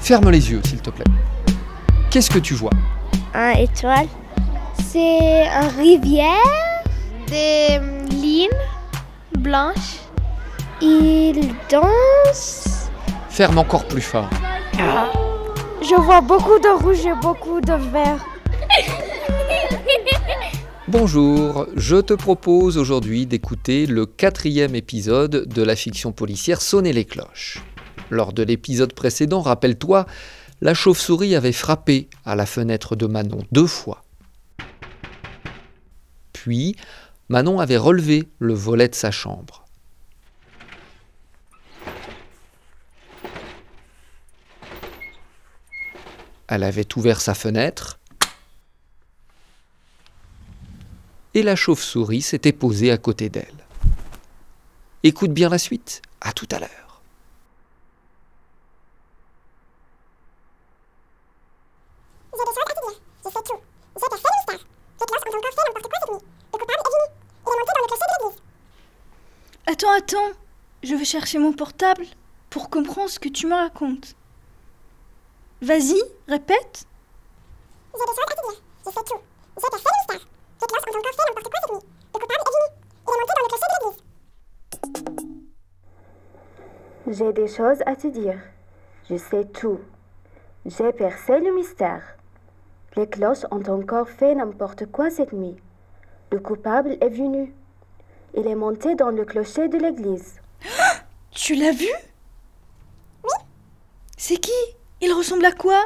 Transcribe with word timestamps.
Ferme 0.00 0.30
les 0.30 0.50
yeux, 0.50 0.60
s'il 0.64 0.80
te 0.80 0.90
plaît. 0.90 1.04
Qu'est-ce 2.10 2.30
que 2.30 2.38
tu 2.38 2.54
vois? 2.54 2.70
Un 3.34 3.52
étoile. 3.52 4.08
C'est 4.90 5.46
une 5.46 5.68
rivière. 5.76 6.82
Des 7.26 7.78
lignes 8.10 8.48
blanches. 9.38 10.00
Il 10.80 11.54
danse. 11.70 12.88
Ferme 13.30 13.58
encore 13.58 13.86
plus 13.86 14.02
fort. 14.02 14.28
Je 15.82 15.94
vois 16.00 16.20
beaucoup 16.20 16.58
de 16.58 16.82
rouge 16.82 17.06
et 17.06 17.14
beaucoup 17.22 17.60
de 17.60 17.72
vert. 17.72 18.24
Bonjour, 20.90 21.66
je 21.76 21.96
te 21.96 22.14
propose 22.14 22.78
aujourd'hui 22.78 23.26
d'écouter 23.26 23.84
le 23.84 24.06
quatrième 24.06 24.74
épisode 24.74 25.46
de 25.46 25.62
la 25.62 25.76
fiction 25.76 26.12
policière 26.12 26.62
Sonner 26.62 26.94
les 26.94 27.04
cloches. 27.04 27.62
Lors 28.08 28.32
de 28.32 28.42
l'épisode 28.42 28.94
précédent, 28.94 29.42
rappelle-toi, 29.42 30.06
la 30.62 30.72
chauve-souris 30.72 31.36
avait 31.36 31.52
frappé 31.52 32.08
à 32.24 32.34
la 32.36 32.46
fenêtre 32.46 32.96
de 32.96 33.04
Manon 33.04 33.40
deux 33.52 33.66
fois. 33.66 34.02
Puis, 36.32 36.74
Manon 37.28 37.60
avait 37.60 37.76
relevé 37.76 38.26
le 38.38 38.54
volet 38.54 38.88
de 38.88 38.94
sa 38.94 39.10
chambre. 39.10 39.66
Elle 46.48 46.62
avait 46.62 46.88
ouvert 46.96 47.20
sa 47.20 47.34
fenêtre 47.34 47.97
et 51.38 51.42
la 51.44 51.54
chauve-souris 51.54 52.22
s'était 52.22 52.52
posée 52.52 52.90
à 52.90 52.98
côté 52.98 53.28
d'elle. 53.28 53.64
Écoute 55.04 55.30
bien 55.30 55.48
la 55.48 55.58
suite. 55.58 56.02
À 56.20 56.32
tout 56.32 56.48
à 56.50 56.58
l'heure. 56.58 57.00
J'ai 62.32 62.38
des 62.38 62.44
choses 62.44 62.56
à 62.58 62.74
te 62.74 62.90
dire. 62.90 63.00
Je 63.24 63.30
sais 63.30 63.42
tout. 63.44 63.60
J'ai 63.94 64.08
percé 64.08 64.24
le 64.24 64.34
mystère. 64.36 64.66
Les 65.00 65.06
cloches 65.06 65.22
ont 65.22 65.38
encore 65.38 65.52
fait 65.54 65.62
n'importe 65.68 65.88
quoi 65.88 65.98
cette 66.00 66.10
nuit. 66.10 66.26
Le 66.52 66.58
coupable 66.58 66.72
est 66.72 66.90
venu. 66.90 67.06
Il 67.46 67.52
est 67.52 67.58
monté 67.58 67.72
dans 67.74 67.82
le 67.82 67.86
clocher 67.86 68.08
de 68.08 68.14
l'église. 68.24 68.42
Attends, 69.66 69.92
attends. 69.92 70.38
Je 70.82 70.94
vais 70.96 71.04
chercher 71.04 71.38
mon 71.38 71.52
portable 71.52 72.06
pour 72.50 72.68
comprendre 72.68 73.10
ce 73.10 73.20
que 73.20 73.28
tu 73.28 73.46
me 73.46 73.54
racontes. 73.54 74.16
Vas-y, 75.62 76.02
répète. 76.26 76.84
J'ai 77.94 78.00
des 78.00 78.06
choses 78.06 78.18
à 78.26 78.34
te 78.34 78.50
dire. 78.50 78.62
Je 78.86 78.90
sais 78.90 79.04
tout. 79.04 79.20
J'ai 79.56 79.70
percé 79.70 79.84
le 79.84 80.14
mystère. 80.14 80.28
Les 80.60 80.66
cloches 80.66 80.84
ont 80.92 80.98
encore 80.98 81.18
fait 81.18 81.24
n'importe 81.34 81.50
quoi 81.50 81.60
cette 81.60 81.72
nuit. 81.72 81.86
Le 82.12 82.18
coupable 82.18 82.58
est 82.60 82.68
venu. 82.68 82.74
Il 83.04 83.16
est 83.16 83.24
monté 83.24 83.24
dans 83.26 83.40
le 83.40 83.46
clocher 83.46 84.08
de 84.08 84.18
l'église. 85.38 86.74
J'ai 87.10 87.32
des 87.32 87.48
choses 87.48 87.82
à 87.86 87.94
te 87.94 88.08
dire. 88.08 88.38
Je 89.08 89.16
sais 89.16 89.44
tout. 89.44 89.80
J'ai 90.66 90.92
percé 90.92 91.38
le 91.38 91.54
mystère. 91.54 92.02
Les 92.96 93.08
cloches 93.08 93.44
ont 93.50 93.62
encore 93.68 94.08
fait 94.08 94.34
n'importe 94.34 94.86
quoi 94.86 95.10
cette 95.10 95.32
nuit. 95.32 95.56
Le 96.32 96.40
coupable 96.40 96.98
est 97.00 97.08
venu. 97.08 97.54
Il 98.36 98.46
est 98.46 98.54
monté 98.54 98.94
dans 98.94 99.10
le 99.10 99.24
clocher 99.24 99.68
de 99.68 99.78
l'église. 99.78 100.40
Tu 101.30 101.54
l'as 101.54 101.70
vu? 101.70 101.88
Oui. 103.22 103.38
C'est 104.16 104.38
qui? 104.38 104.50
Il 105.00 105.12
ressemble 105.12 105.44
à 105.44 105.52
quoi? 105.52 105.80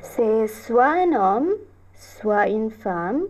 C'est 0.00 0.48
soit 0.48 0.86
un 0.86 1.12
homme, 1.12 1.54
soit 1.94 2.48
une 2.48 2.70
femme, 2.70 3.22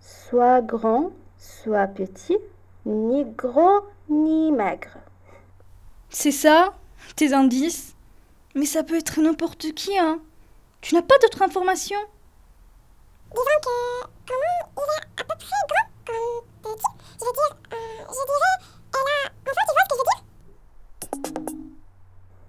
soit 0.00 0.62
grand, 0.62 1.12
soit 1.38 1.86
petit, 1.86 2.38
ni 2.84 3.24
gros, 3.24 3.86
ni 4.08 4.50
maigre. 4.50 4.98
C'est 6.10 6.32
ça 6.32 6.74
Tes 7.14 7.32
indices? 7.32 7.94
Mais 8.56 8.66
ça 8.66 8.82
peut 8.82 8.96
être 8.96 9.20
n'importe 9.20 9.74
qui, 9.74 9.96
hein 9.96 10.18
Tu 10.80 10.94
n'as 10.96 11.02
pas 11.02 11.18
d'autres 11.18 11.42
informations? 11.42 12.04
Disons 13.30 13.60
que, 13.62 14.08
comment 14.26 14.74
il 14.76 14.80
est 14.80 15.20
à 15.20 15.24
peu 15.24 15.36
près 15.38 15.62
grand 15.68 15.88
comme 16.06 16.74
petit? 16.74 16.92
Je 17.20 17.24
veux 17.24 17.32
dire, 17.32 17.56
euh, 17.72 18.04
je 18.08 18.12
dirais, 18.12 18.75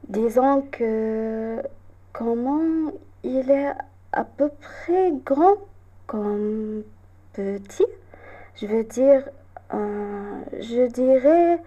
Disons 0.10 0.62
que 0.72 1.62
comment 2.14 2.92
il 3.24 3.52
est 3.52 3.74
à 4.14 4.24
peu 4.24 4.50
près 4.50 5.12
grand 5.26 5.58
comme 6.06 6.84
petit. 7.34 7.86
Je 8.56 8.66
veux 8.66 8.84
dire, 8.84 9.24
euh, 9.74 10.42
je 10.60 10.88
dirais, 10.88 11.62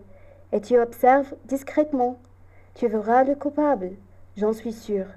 et 0.51 0.61
tu 0.61 0.79
observes 0.79 1.33
discrètement. 1.45 2.19
Tu 2.75 2.87
verras 2.87 3.23
le 3.23 3.35
coupable, 3.35 3.91
j'en 4.37 4.53
suis 4.53 4.73
sûre. 4.73 5.07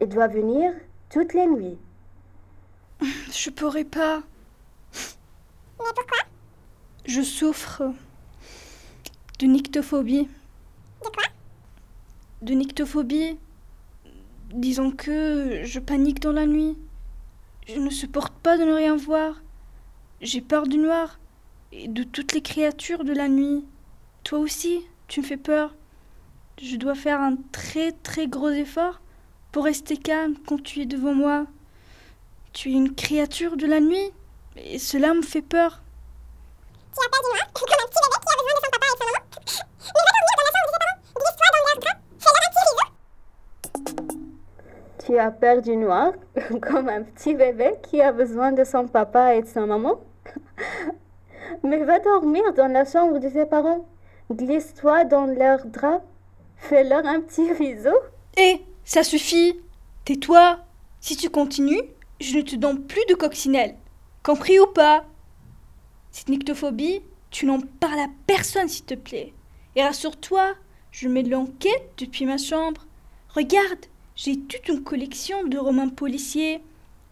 Il 0.00 0.08
doit 0.08 0.28
venir 0.28 0.72
toutes 1.10 1.34
les 1.34 1.46
nuits. 1.46 1.78
Je 3.32 3.50
pourrais 3.50 3.84
pas. 3.84 4.22
Mais 5.78 5.92
pourquoi? 5.94 6.18
Je 7.04 7.22
souffre 7.22 7.82
de 9.38 9.46
nyctophobie. 9.46 10.28
De 11.04 11.08
quoi? 11.08 11.24
De 12.42 12.54
nyctophobie. 12.54 13.38
Disons 14.52 14.90
que 14.90 15.62
je 15.64 15.78
panique 15.78 16.20
dans 16.20 16.32
la 16.32 16.46
nuit. 16.46 16.76
Je 17.66 17.78
ne 17.78 17.90
supporte 17.90 18.32
pas 18.34 18.56
de 18.56 18.64
ne 18.64 18.72
rien 18.72 18.96
voir. 18.96 19.42
J'ai 20.20 20.40
peur 20.40 20.66
du 20.66 20.78
noir 20.78 21.18
et 21.70 21.86
de 21.86 22.02
toutes 22.02 22.32
les 22.32 22.40
créatures 22.40 23.04
de 23.04 23.12
la 23.12 23.28
nuit. 23.28 23.64
Toi 24.24 24.38
aussi, 24.38 24.86
tu 25.06 25.20
me 25.20 25.26
fais 25.26 25.36
peur. 25.36 25.74
Je 26.60 26.74
dois 26.74 26.96
faire 26.96 27.20
un 27.20 27.36
très 27.52 27.92
très 27.92 28.26
gros 28.26 28.48
effort 28.48 29.00
pour 29.52 29.64
rester 29.64 29.96
calme 29.96 30.34
quand 30.48 30.60
tu 30.60 30.80
es 30.80 30.86
devant 30.86 31.14
moi. 31.14 31.46
Tu 32.52 32.70
es 32.70 32.72
une 32.72 32.96
créature 32.96 33.56
de 33.56 33.64
la 33.64 33.78
nuit 33.78 34.12
et 34.56 34.80
cela 34.80 35.14
me 35.14 35.22
fait 35.22 35.42
peur. 35.42 35.80
Tu 36.26 36.36
as 36.36 36.70
peur 36.70 36.82
du 36.82 36.96
noir 36.96 37.30
Comme 37.30 37.30
un 37.30 37.30
petit 37.30 37.34
bébé 37.34 37.34
qui 37.48 37.62
a 37.62 37.70
besoin 37.70 37.70
de 37.70 37.84
son 37.84 38.08
papa 38.08 38.56
et 38.56 38.62
de 38.62 38.66
sa 38.66 38.84
maman. 38.84 40.40
Mais 41.22 41.44
va 41.44 41.60
dormir 41.60 41.72
dans 41.76 41.92
la 41.92 42.04
chambre 42.04 42.80
de 42.80 42.88
tes 42.88 42.96
parents. 43.06 43.76
Glisse-toi 44.18 44.74
dans. 44.74 44.88
Fais-leur 44.98 45.28
un 45.28 45.28
petit. 45.28 45.28
Tu 45.28 45.28
as 45.28 45.30
peur 45.40 45.62
du 45.62 45.76
noir, 45.86 46.12
comme 46.62 46.88
un 46.88 47.02
petit 47.04 47.34
bébé 47.34 47.72
qui 47.82 48.02
a 48.02 48.12
besoin 48.12 48.52
de 48.52 48.64
son 48.64 48.88
papa 48.88 49.34
et 49.34 49.42
de 49.42 49.46
sa 49.46 49.64
maman. 49.64 50.00
Mais 51.62 51.84
va 51.84 51.98
dormir 51.98 52.52
dans 52.54 52.72
la 52.72 52.84
chambre 52.84 53.18
de 53.18 53.28
tes 53.28 53.46
parents. 53.46 53.86
Glisse-toi 54.30 55.04
dans 55.04 55.26
leurs 55.26 55.64
draps. 55.64 56.02
Fais-leur 56.58 57.06
un 57.06 57.20
petit 57.20 57.52
bisou. 57.54 57.94
Hé, 58.36 58.62
ça 58.84 59.02
suffit. 59.02 59.54
Tais-toi. 60.04 60.60
Si 61.00 61.16
tu 61.16 61.30
continues, 61.30 61.82
je 62.20 62.36
ne 62.36 62.42
te 62.42 62.56
donne 62.56 62.84
plus 62.86 63.04
de 63.08 63.14
coccinelle. 63.14 63.76
Compris 64.22 64.58
ou 64.58 64.66
pas? 64.66 65.04
Cette 66.10 66.28
nyctophobie, 66.28 67.02
tu 67.30 67.46
n'en 67.46 67.60
parles 67.60 68.00
à 68.00 68.08
personne, 68.26 68.68
s'il 68.68 68.84
te 68.84 68.94
plaît. 68.94 69.32
Et 69.76 69.82
rassure-toi, 69.82 70.54
je 70.90 71.08
mets 71.08 71.22
de 71.22 71.30
l'enquête 71.30 71.92
depuis 71.98 72.26
ma 72.26 72.38
chambre. 72.38 72.86
Regarde, 73.34 73.86
j'ai 74.16 74.38
toute 74.40 74.66
une 74.68 74.82
collection 74.82 75.44
de 75.44 75.58
romans 75.58 75.90
policiers. 75.90 76.60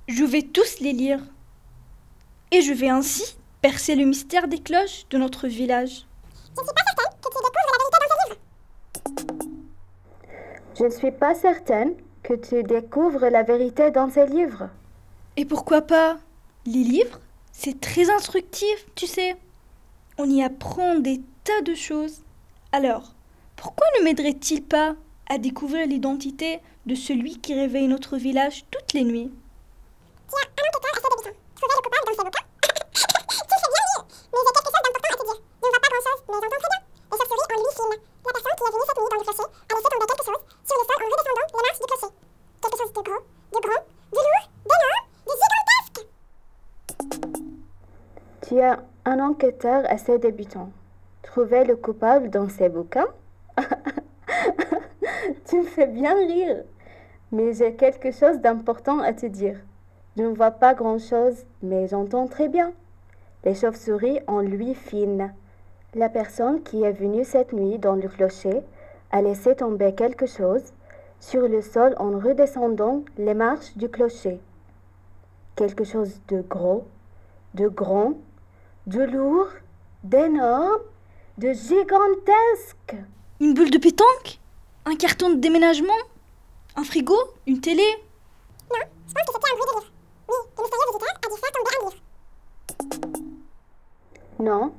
Je 0.08 0.24
vais 0.24 0.42
tous 0.42 0.80
les 0.80 0.92
lire. 0.92 1.20
Et 2.50 2.62
je 2.62 2.72
vais 2.72 2.88
ainsi 2.88 3.36
percer 3.62 3.94
le 3.94 4.04
mystère 4.04 4.48
des 4.48 4.58
cloches 4.58 5.06
de 5.10 5.18
notre 5.18 5.46
village. 5.46 6.06
Je 6.34 6.60
ne 6.60 6.66
suis 6.66 6.74
pas 6.74 6.82
Je 10.78 10.84
ne 10.84 10.90
suis 10.90 11.10
pas 11.10 11.34
certaine 11.34 11.94
que 12.22 12.34
tu 12.34 12.62
découvres 12.62 13.30
la 13.30 13.42
vérité 13.42 13.90
dans 13.90 14.10
ces 14.10 14.26
livres. 14.26 14.68
Et 15.38 15.46
pourquoi 15.46 15.80
pas? 15.80 16.18
Les 16.66 16.82
livres, 16.82 17.18
c'est 17.50 17.80
très 17.80 18.10
instructif, 18.10 18.84
tu 18.94 19.06
sais. 19.06 19.36
On 20.18 20.28
y 20.28 20.42
apprend 20.42 20.96
des 20.96 21.22
tas 21.44 21.62
de 21.62 21.74
choses. 21.74 22.20
Alors, 22.72 23.14
pourquoi 23.56 23.86
ne 23.98 24.04
m'aiderait-il 24.04 24.62
pas 24.62 24.96
à 25.30 25.38
découvrir 25.38 25.86
l'identité 25.86 26.60
de 26.84 26.94
celui 26.94 27.38
qui 27.38 27.54
réveille 27.54 27.88
notre 27.88 28.18
village 28.18 28.66
toutes 28.70 28.92
les 28.92 29.04
nuits? 29.04 29.30
Tiens, 30.28 30.38
un. 30.44 31.32
Trouver 31.56 31.74
le 31.74 31.82
coupable 31.82 32.04
dans 32.06 32.12
ses 32.12 32.24
bouquins 32.24 32.46
Tu 32.60 33.00
sais 33.00 33.06
bien 33.06 33.20
lire 33.24 34.06
Mais 34.30 34.38
j'ai 34.44 34.52
quelque 34.52 34.66
chose 34.66 34.84
d'important 34.84 35.08
à 35.08 35.16
te 35.16 35.24
dire. 35.24 35.40
Je 35.40 35.66
ne 35.66 35.72
vois 35.72 35.80
pas 35.80 35.88
grand-chose, 35.88 36.20
mais 36.28 36.34
j'entends 36.34 36.48
très 36.50 36.68
bien. 36.68 36.82
Les 37.12 37.16
chauves-souris 37.16 37.80
en 37.80 37.90
lui. 37.92 38.15
Un 49.26 49.30
enquêteur 49.30 49.84
assez 49.88 50.18
débutant. 50.18 50.70
Trouver 51.22 51.64
le 51.64 51.76
coupable 51.76 52.30
dans 52.30 52.48
ses 52.48 52.68
bouquins 52.68 53.08
Tu 55.46 55.58
me 55.58 55.64
fais 55.64 55.86
bien 55.86 56.14
rire. 56.14 56.62
Mais 57.32 57.52
j'ai 57.52 57.74
quelque 57.74 58.12
chose 58.12 58.38
d'important 58.40 59.00
à 59.00 59.12
te 59.12 59.26
dire. 59.26 59.58
Je 60.16 60.22
ne 60.22 60.28
vois 60.28 60.52
pas 60.52 60.74
grand-chose, 60.74 61.44
mais 61.62 61.88
j'entends 61.88 62.28
très 62.28 62.48
bien. 62.48 62.72
Les 63.44 63.54
chauves-souris 63.54 64.20
ont 64.28 64.40
lui 64.40 64.74
fine. 64.74 65.32
La 65.94 66.08
personne 66.08 66.62
qui 66.62 66.82
est 66.82 66.92
venue 66.92 67.24
cette 67.24 67.52
nuit 67.52 67.78
dans 67.78 67.96
le 67.96 68.08
clocher 68.08 68.62
a 69.10 69.22
laissé 69.22 69.56
tomber 69.56 69.94
quelque 69.94 70.26
chose 70.26 70.72
sur 71.20 71.48
le 71.48 71.62
sol 71.62 71.94
en 71.98 72.18
redescendant 72.18 73.02
les 73.18 73.34
marches 73.34 73.76
du 73.76 73.88
clocher. 73.88 74.40
Quelque 75.56 75.84
chose 75.84 76.20
de 76.28 76.42
gros, 76.42 76.84
de 77.54 77.66
grand, 77.68 78.14
de 78.86 79.02
lourd, 79.02 79.48
d'énorme, 80.04 80.80
de 81.38 81.52
gigantesque. 81.52 82.94
Une 83.40 83.52
boule 83.52 83.70
de 83.70 83.78
pétanque 83.78 84.38
Un 84.84 84.96
carton 84.96 85.30
de 85.30 85.40
déménagement 85.40 85.92
Un 86.76 86.84
frigo 86.84 87.16
Une 87.46 87.60
télé 87.60 87.82
Non, 87.98 88.32
je 88.42 88.92
pense 89.12 89.20
que 89.28 89.32
c'était 89.32 89.66
un 89.66 89.80
bruit 89.80 90.08
de 90.08 90.18
livre. 90.18 90.50
Oui, 90.68 90.78
le 90.92 90.98
mystérieux 90.98 91.90
visiteur 92.70 92.92
a 93.14 93.26
dû 93.26 93.34
faire 93.34 93.40
tomber 93.40 93.78
un 93.78 93.94
livre. 93.94 94.32
Non, 94.38 94.72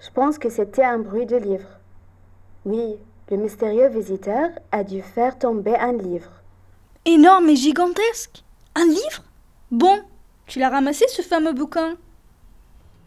je 0.00 0.10
pense 0.10 0.38
que 0.38 0.50
c'était 0.50 0.84
un 0.84 0.98
bruit 0.98 1.26
de 1.26 1.36
livre. 1.36 1.68
Oui, 2.66 2.96
le 3.30 3.36
mystérieux 3.36 3.88
visiteur 3.88 4.50
a 4.72 4.84
dû 4.84 5.02
faire 5.02 5.38
tomber 5.38 5.76
un 5.76 5.92
livre. 5.92 6.30
Énorme 7.04 7.48
et 7.48 7.56
gigantesque 7.56 8.42
Un 8.74 8.86
livre? 8.86 9.22
Bon, 9.70 10.02
tu 10.46 10.58
l'as 10.58 10.70
ramassé 10.70 11.06
ce 11.08 11.22
fameux 11.22 11.52
bouquin? 11.52 11.96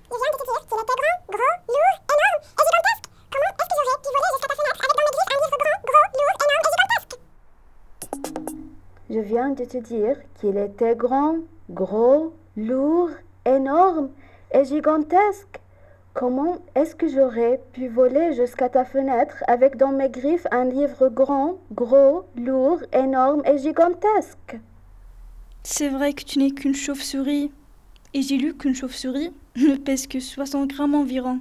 Je 0.10 0.14
viens 0.14 0.30
de 0.30 0.40
te 0.40 0.48
dire 0.50 0.68
qu'il 0.98 0.98
était 0.98 0.98
grand, 0.98 0.98
gros, 1.00 1.14
lourd, 1.36 1.90
énorme 2.26 2.50
et 2.50 3.06
gigantesque. 3.06 3.30
Comment 3.34 3.38
est-ce 3.46 3.66
que 3.66 3.68
j'aurais 3.68 3.72
pu 3.74 3.88
voler 3.88 4.34
jusqu'à 4.34 4.48
ta 4.48 4.56
fenêtre 4.56 4.84
avec 4.88 4.98
dans 4.98 5.12
mes 5.12 5.30
griffes 5.30 5.30
un 5.32 5.46
livre 5.46 6.20
grand, 6.20 6.58
gros, 6.62 7.06
lourd, 7.16 7.20
énorme 7.24 7.42
et 7.46 7.58
gigantesque? 7.58 8.98
Je 9.24 9.30
viens 9.30 9.50
de 9.54 9.64
te 9.64 9.78
dire 9.78 10.18
qu'il 10.40 10.58
était 10.58 10.96
grand, 10.96 11.38
gros, 11.70 12.34
lourd, 12.56 13.10
énorme 13.46 14.10
et 14.52 14.66
gigantesque. 14.66 15.60
Comment 16.14 16.58
est-ce 16.76 16.96
que 16.96 17.08
j'aurais 17.08 17.62
pu 17.74 17.88
voler 17.88 18.34
jusqu'à 18.34 18.70
ta 18.70 18.86
fenêtre 18.86 19.44
avec 19.48 19.78
dans 19.78 19.92
mes 19.92 20.10
griffes 20.10 20.48
un 20.52 20.66
livre 20.66 21.10
grand, 21.10 21.58
gros, 21.72 22.26
lourd, 22.36 22.80
énorme 22.94 23.44
et 23.46 23.58
gigantesque? 23.58 24.58
C'est 25.64 25.90
vrai 25.90 26.14
que 26.14 26.24
tu 26.24 26.40
n'es 26.40 26.52
qu'une 26.52 26.76
chauve-souris. 26.76 27.52
Et 28.18 28.24
j'ai 28.24 28.38
lu 28.38 28.58
qu'une 28.58 28.74
chauve-souris 28.74 29.32
ne 29.58 29.76
pèse 29.76 30.08
que 30.08 30.20
60 30.20 30.70
grammes 30.70 30.96
environ. 30.96 31.40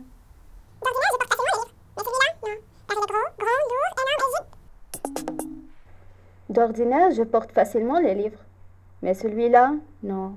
D'ordinaire, 6.51 7.13
je 7.13 7.23
porte 7.23 7.51
facilement 7.53 7.99
les 7.99 8.15
livres. 8.15 8.45
Mais 9.01 9.15
celui-là, 9.15 9.73
non. 10.03 10.35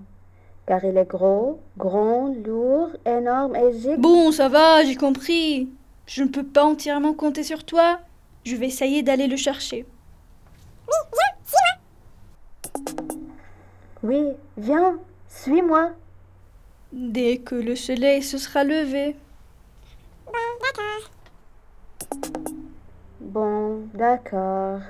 Car 0.65 0.81
il 0.85 0.95
est 0.95 1.09
gros, 1.09 1.59
grand, 1.77 2.33
lourd, 2.45 2.91
énorme 3.05 3.57
et 3.57 3.73
gigantesque. 3.73 3.99
Bon, 3.99 4.31
ça 4.31 4.47
va, 4.47 4.85
j'ai 4.85 4.95
compris. 4.95 5.67
Je 6.05 6.23
ne 6.23 6.29
peux 6.29 6.45
pas 6.45 6.63
entièrement 6.63 7.13
compter 7.13 7.43
sur 7.43 7.65
toi. 7.65 7.99
Je 8.45 8.55
vais 8.55 8.67
essayer 8.67 9.03
d'aller 9.03 9.27
le 9.27 9.35
chercher. 9.35 9.85
Oui, 10.87 10.95
viens, 11.11 11.33
suis-moi. 12.63 13.17
Oui, 14.03 14.23
viens, 14.55 14.99
suis-moi. 15.27 15.91
Dès 16.91 17.37
que 17.37 17.55
le 17.55 17.75
soleil 17.75 18.23
se 18.23 18.37
sera 18.37 18.63
levé. 18.63 19.15
Bon, 20.25 20.33
d'accord. 20.61 21.11
Bon, 23.19 23.81
d'accord. 23.93 24.81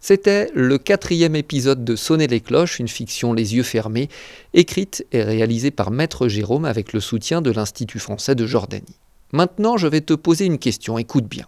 C'était 0.00 0.50
le 0.52 0.78
quatrième 0.78 1.36
épisode 1.36 1.84
de 1.84 1.94
Sonner 1.94 2.26
les 2.26 2.40
cloches, 2.40 2.80
une 2.80 2.88
fiction 2.88 3.32
les 3.32 3.54
yeux 3.54 3.62
fermés, 3.62 4.08
écrite 4.52 5.06
et 5.12 5.22
réalisée 5.22 5.70
par 5.70 5.92
Maître 5.92 6.26
Jérôme 6.26 6.64
avec 6.64 6.92
le 6.92 6.98
soutien 6.98 7.40
de 7.40 7.52
l'Institut 7.52 8.00
français 8.00 8.34
de 8.34 8.44
Jordanie. 8.44 8.98
Maintenant, 9.32 9.76
je 9.76 9.86
vais 9.86 10.00
te 10.00 10.12
poser 10.12 10.44
une 10.44 10.58
question, 10.58 10.98
écoute 10.98 11.26
bien. 11.26 11.46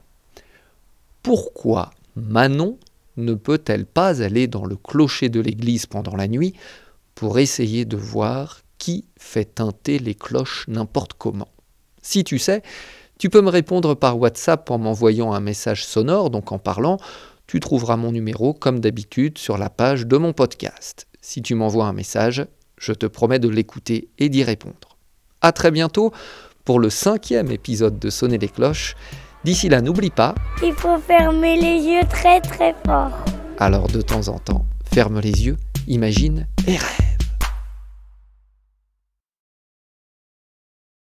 Pourquoi 1.25 1.91
Manon 2.15 2.79
ne 3.17 3.35
peut-elle 3.35 3.87
pas 3.87 4.23
aller 4.23 4.47
dans 4.47 4.65
le 4.65 4.77
clocher 4.77 5.29
de 5.29 5.41
l'église 5.41 5.87
pendant 5.87 6.17
la 6.17 6.29
nuit 6.29 6.55
pour 7.15 7.39
essayer 7.39 7.85
de 7.85 7.97
voir 7.97 8.61
qui 8.79 9.05
fait 9.19 9.45
teinter 9.45 9.99
les 9.99 10.15
cloches 10.15 10.65
n'importe 10.69 11.15
comment? 11.15 11.49
Si 12.03 12.25
tu 12.25 12.39
sais, 12.39 12.63
tu 13.19 13.31
peux 13.31 13.41
me 13.41 13.51
répondre 13.51 13.95
par 13.95 14.19
WhatsApp 14.19 14.71
en 14.71 14.79
m'envoyant 14.79 15.33
un 15.33 15.41
message 15.41 15.87
sonore, 15.87 16.31
donc 16.31 16.53
en 16.53 16.59
parlant. 16.59 16.99
Tu 17.47 17.61
trouveras 17.61 17.97
mon 17.97 18.11
numéro 18.11 18.55
comme 18.55 18.81
d'habitude 18.81 19.39
sur 19.39 19.59
la 19.59 19.71
page 19.71 20.07
de 20.07 20.17
mon 20.17 20.33
podcast. 20.33 21.07
Si 21.21 21.43
tu 21.43 21.55
m'envoies 21.55 21.87
un 21.87 21.93
message, 21.93 22.47
je 22.79 22.93
te 22.93 23.07
promets 23.07 23.39
de 23.39 23.49
l'écouter 23.49 24.09
et 24.19 24.29
d'y 24.29 24.43
répondre. 24.43 24.99
À 25.41 25.53
très 25.53 25.71
bientôt 25.71 26.13
pour 26.65 26.81
le 26.81 26.91
cinquième 26.91 27.51
épisode 27.51 27.99
de 27.99 28.11
Sonner 28.11 28.39
les 28.39 28.49
cloches. 28.49 28.97
D'ici 29.45 29.69
là, 29.69 29.81
n'oublie 29.83 30.11
pas, 30.11 30.35
Il 30.63 30.73
faut 30.73 30.99
fermer 30.99 31.57
les 31.57 31.77
yeux 31.83 32.03
très 32.09 32.41
très 32.41 32.75
fort. 32.87 33.11
alors 33.59 33.89
de 33.89 34.01
temps 34.01 34.29
en 34.29 34.39
temps, 34.39 34.65
ferme 34.93 35.21
les 35.21 35.45
yeux, 35.47 35.57
imagine 35.87 36.47
et 36.67 36.73
rêve. 36.77 37.04